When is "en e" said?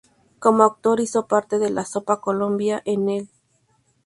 2.85-3.27